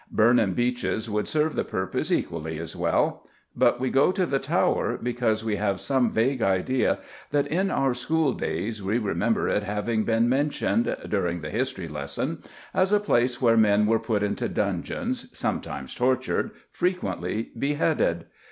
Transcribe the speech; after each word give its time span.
Burnham 0.09 0.55
Beeches 0.55 1.11
would 1.11 1.27
serve 1.27 1.53
the 1.53 1.63
purpose 1.63 2.11
equally 2.11 2.59
well. 2.75 3.23
But 3.55 3.79
we 3.79 3.91
go 3.91 4.11
to 4.11 4.25
the 4.25 4.39
Tower 4.39 4.97
because 4.97 5.43
we 5.45 5.57
have 5.57 5.79
some 5.79 6.09
vague 6.09 6.41
idea 6.41 6.97
that 7.29 7.45
in 7.45 7.69
our 7.69 7.93
school 7.93 8.33
days 8.33 8.81
we 8.81 8.97
remember 8.97 9.47
it 9.47 9.61
having 9.61 10.03
been 10.03 10.27
mentioned, 10.27 10.95
during 11.07 11.41
the 11.41 11.51
history 11.51 11.87
lesson, 11.87 12.41
as 12.73 12.91
a 12.91 12.99
place 12.99 13.39
where 13.43 13.55
men 13.57 13.85
were 13.85 13.99
put 13.99 14.23
into 14.23 14.49
dungeons, 14.49 15.29
sometimes 15.37 15.93
tortured, 15.93 16.49
frequently 16.71 17.51
beheaded. 17.55 18.25